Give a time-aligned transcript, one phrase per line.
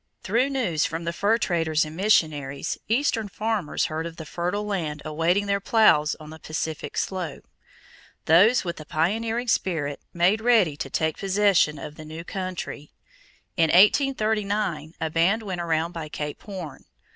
[0.23, 5.03] Through news from the fur traders and missionaries, Eastern farmers heard of the fertile lands
[5.05, 7.47] awaiting their plows on the Pacific slope;
[8.25, 12.89] those with the pioneering spirit made ready to take possession of the new country.
[13.57, 16.85] In 1839 a band went around by Cape Horn.